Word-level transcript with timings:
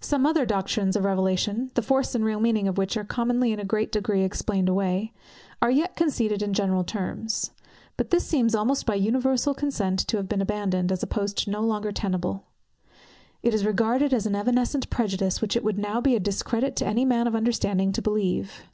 Some 0.00 0.26
other 0.26 0.44
Doctrines 0.44 0.96
of 0.96 1.04
Revelation, 1.06 1.70
the 1.72 1.80
force 1.80 2.14
and 2.14 2.22
real 2.22 2.40
meaning 2.40 2.68
of 2.68 2.76
which 2.76 2.94
are 2.98 3.04
commonly 3.06 3.52
in 3.54 3.58
a 3.58 3.64
great 3.64 3.90
degree 3.90 4.22
explained 4.22 4.68
away, 4.68 5.14
are 5.62 5.70
yet 5.70 5.96
conceded 5.96 6.42
in 6.42 6.52
general 6.52 6.84
terms. 6.84 7.52
But 7.96 8.10
this 8.10 8.22
seems 8.22 8.54
almost 8.54 8.84
by 8.84 8.96
universal 8.96 9.54
consent 9.54 10.00
to 10.08 10.18
have 10.18 10.28
been 10.28 10.42
abandoned, 10.42 10.92
as 10.92 11.02
a 11.02 11.06
post 11.06 11.48
no 11.48 11.62
longer 11.62 11.90
tenable. 11.90 12.44
It 13.42 13.54
is 13.54 13.64
regarded 13.64 14.12
as 14.12 14.26
an 14.26 14.36
evanescent 14.36 14.90
prejudice, 14.90 15.40
which 15.40 15.56
it 15.56 15.64
would 15.64 15.78
now 15.78 16.02
be 16.02 16.14
a 16.16 16.20
discredit 16.20 16.76
to 16.76 16.86
any 16.86 17.06
man 17.06 17.26
of 17.26 17.34
understanding 17.34 17.92
to 17.92 18.02
believe. 18.02 18.64